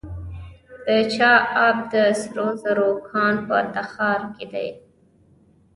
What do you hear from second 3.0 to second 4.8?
کان په تخار کې دی.